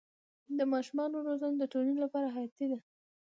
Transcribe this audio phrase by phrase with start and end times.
[0.57, 2.79] د ماشومانو روزنه د ټولنې لپاره حیاتي ده.